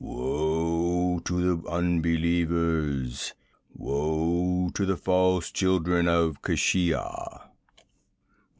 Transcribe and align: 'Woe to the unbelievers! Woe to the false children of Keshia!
'Woe 0.03 1.19
to 1.25 1.57
the 1.61 1.69
unbelievers! 1.69 3.35
Woe 3.71 4.71
to 4.73 4.83
the 4.83 4.97
false 4.97 5.51
children 5.51 6.07
of 6.07 6.41
Keshia! 6.41 7.51